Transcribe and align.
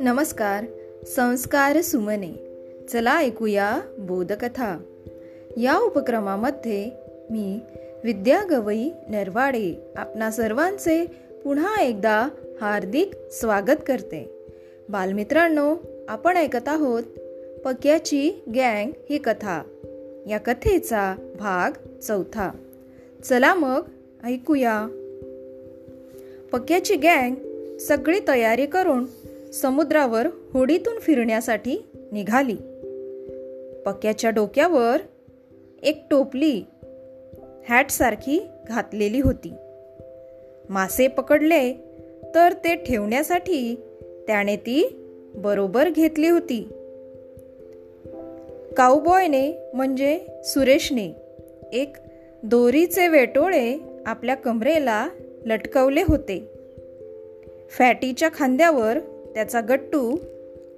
नमस्कार 0.00 0.64
संस्कार 1.06 1.80
सुमने. 1.80 2.32
चला 2.92 3.20
ऐकूया 3.20 3.80
बोधकथा. 3.98 4.82
या 5.56 5.78
उपक्रमामध्ये 5.78 6.90
मी 7.30 7.60
विद्या 8.04 8.44
गवई 8.50 8.90
नरवाडे 9.08 9.92
आपणा 9.96 10.30
सर्वांचे 10.30 11.04
पुन्हा 11.44 11.82
एकदा 11.82 12.28
हार्दिक 12.60 13.10
स्वागत 13.32 13.76
करते. 13.86 14.46
बालमित्रांनो 14.88 15.76
आपण 16.08 16.36
ऐकत 16.36 16.68
आहोत 16.68 17.02
पक्याची 17.64 18.30
गँग 18.48 18.90
ही 19.10 19.18
कथा. 19.18 19.62
या 20.26 20.38
कथेचा 20.38 21.14
भाग 21.38 21.98
चौथा. 22.00 22.50
चला 23.24 23.54
मग 23.54 23.82
ऐकूया. 24.24 24.86
पक्याची 26.52 26.96
गँग 26.96 27.34
सगळी 27.76 28.20
तयारी 28.28 28.66
करून 28.66 29.06
समुद्रावर 29.52 30.26
होडीतून 30.52 30.98
फिरण्यासाठी 30.98 31.84
निघाली. 32.12 32.56
पक्याच्या 33.86 34.30
डोक्यावर 34.30 34.96
एक 35.82 36.04
टोपली 36.10 36.62
हॅटसारखी 37.68 38.46
घातलेली 38.68 39.20
होती. 39.20 39.52
मासे 40.68 41.08
पकडले 41.08 41.72
तर 42.34 42.52
ते 42.52 42.74
ठेवण्यासाठी 42.74 43.74
त्याने 44.26 44.56
ती 44.56 44.96
बरोबर 45.34 45.88
घेतली 45.88 46.28
होती. 46.28 46.68
काऊबॉयने 48.76 49.70
म्हणजे 49.74 50.20
सुरेशने 50.44 51.12
एक 51.72 51.96
दोरीचे 52.42 53.08
वेटोळे 53.08 53.91
आपल्या 54.06 54.34
कमरेला 54.34 55.08
लटकवले 55.46 56.02
होते. 56.08 56.48
फॅटीच्या 57.70 58.28
खांद्यावर 58.34 58.98
त्याचा 59.34 59.60
गट्टू 59.60 60.16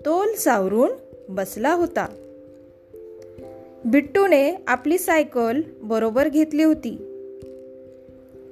तोल 0.05 0.34
सावरून 0.34 0.91
बसला 1.28 1.72
होता. 1.72 2.06
बिट्टूने 3.84 4.55
आपली 4.66 4.98
सायकल 4.98 5.61
बरोबर 5.83 6.28
घेतली 6.28 6.62
होती. 6.62 6.97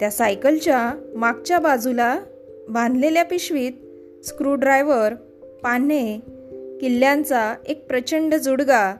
त्या 0.01 0.11
सायकलच्या 0.11 0.93
मागच्या 1.15 1.59
बाजूला 1.59 2.21
बांधलेल्या 2.69 3.25
पिशवीत 3.25 3.73
स्क्रूड्रायव्हर 4.25 5.15
पाने 5.63 6.21
किल्ल्यांचा 6.81 7.55
एक 7.67 7.87
प्रचंड 7.87 8.35
जुडगा 8.35 8.97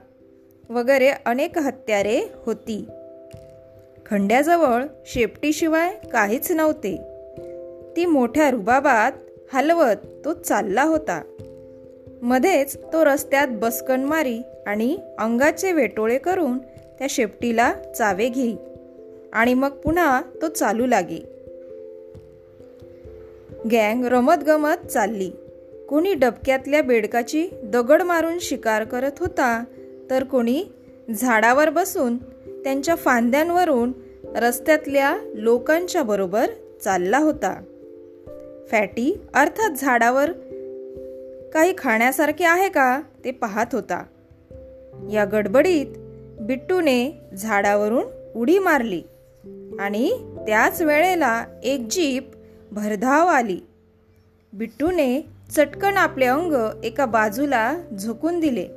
वगैरे 0.69 1.09
अनेक 1.25 1.57
हत्यारे 1.57 2.21
होती. 2.45 2.85
खंड्याजवळ 4.05 4.83
शेपटीशिवाय 5.05 5.95
काहीच 6.13 6.51
नव्हते. 6.51 6.97
ती 7.97 8.05
मोठ्या 8.05 8.51
रुबाबात 8.51 9.11
हलवत 9.53 9.95
तो 10.25 10.33
चालला 10.33 10.83
होता. 10.83 11.21
मध्येच 12.21 12.77
तो 12.77 13.05
रस्त्यात 13.05 13.47
बसकन 13.51 14.03
मारी 14.03 14.39
आणि 14.67 14.97
अंगाचे 15.19 15.71
वेटोळे 15.71 16.17
करून 16.17 16.57
त्या 16.99 17.07
शेपटीला 17.09 17.73
चावे 17.97 18.29
घेई 18.29 18.55
आणि 19.33 19.53
मग 19.53 19.69
पुन्हा 19.69 20.21
तो 20.41 20.47
चालू 20.47 20.85
लागे. 20.85 21.19
गँग 23.71 24.05
रमतगमत 24.05 24.87
चालली. 24.87 25.31
कोणी 25.89 26.13
डबक्यातल्या 26.13 26.81
बेडकाची 26.81 27.47
दगड 27.63 28.01
मारून 28.01 28.39
शिकार 28.39 28.83
करत 28.83 29.11
होता 29.19 29.63
तर 30.09 30.23
कोणी 30.23 30.63
झाडावर 31.15 31.69
बसून 31.69 32.17
त्यांच्या 32.63 32.95
फांद्यांवरून 32.95 33.91
रस्त्यातल्या 34.35 35.17
लोकांच्या 35.33 36.03
बरोबर 36.03 36.49
चालला 36.83 37.17
होता. 37.17 37.63
फॅटी 38.71 39.21
अर्थात 39.33 39.71
झाडावर 39.77 40.31
काही 41.53 41.73
खाण्यासारखे 41.77 42.45
आहे 42.45 42.69
का 42.69 43.01
ते 43.25 43.31
पाहत 43.31 43.65
होता. 43.73 44.03
या 45.11 45.25
गडबडीत 45.25 45.85
बिट्टूने 46.41 47.19
झाडावरून 47.37 48.03
उडी 48.35 48.59
मारली 48.59 49.01
आणि 49.79 50.11
त्याच 50.47 50.81
वेळेला 50.81 51.45
एक 51.63 51.87
जीप 51.91 52.31
भरधाव 52.71 53.27
आली. 53.27 53.59
बिट्टूने 54.53 55.21
चटकन 55.55 55.97
आपले 55.97 56.25
अंग 56.25 56.53
एका 56.83 57.05
बाजूला 57.05 57.77
झोकून 57.99 58.39
दिले. 58.39 58.67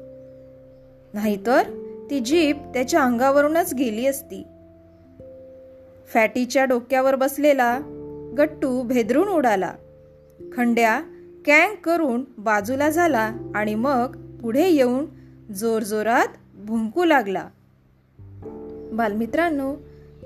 नाहीतर 1.14 1.62
ती 2.10 2.20
जीप 2.20 2.56
त्याच्या 2.56 3.02
अंगावरूनच 3.02 3.74
गेली 3.74 4.06
असती. 4.06 4.44
फॅटीच्या 6.14 6.64
डोक्यावर 6.64 7.14
बसलेला 7.14 7.80
गट्टू 8.38 8.82
भेदरून 8.82 9.28
उडाला. 9.28 9.72
खंड्या 10.52 11.00
कँक 11.46 11.78
करून 11.84 12.24
बाजूला 12.38 12.90
झाला 12.90 13.32
आणि 13.54 13.74
मग 13.74 14.16
पुढे 14.42 14.68
येऊन 14.68 15.06
जोरजोरात 15.52 16.26
भुंकू 16.54 17.04
लागला. 17.04 17.48
बालमित्रांनो 18.92 19.74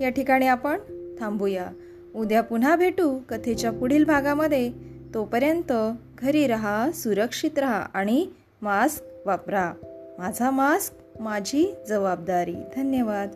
या 0.01 0.09
ठिकाणी 0.09 0.47
आपण 0.47 0.79
थांबूया. 1.21 1.71
उद्या 2.15 2.43
पुन्हा 2.43 2.77
भेटू 2.77 3.19
कथेच्या 3.29 3.73
पुढील 3.73 4.05
भागामध्ये. 4.05 4.73
तोपर्यंत 5.15 5.73
घरी 6.19 6.47
रहा 6.47 6.91
सुरक्षित 6.93 7.59
रहा 7.59 7.87
आणि 7.95 8.27
मास्क 8.63 9.27
वापरा. 9.27 9.73
माझा 10.19 10.51
मास्क 10.51 10.95
माझी 11.21 11.75
जबाबदारी. 11.89 12.57
धन्यवाद. 12.77 13.29